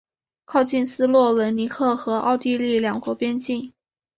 [0.45, 3.71] 靠近斯洛文尼亚和奥地利两国边境。